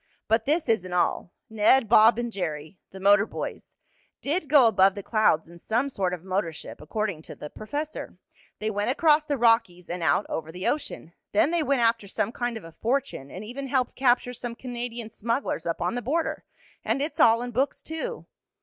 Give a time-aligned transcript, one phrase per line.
[0.27, 1.31] "But this isn't all.
[1.47, 3.75] Ned, Bob and Jerry the motor boys
[4.19, 8.17] did go above the clouds in some sort of motor ship, according to the professor.
[8.57, 11.13] They went across the Rockies, and out over the ocean.
[11.33, 15.11] Then they went after some kind of a fortune, and even helped capture some Canadian
[15.11, 16.45] smugglers up on the border.
[16.83, 18.25] And it's all in books, too.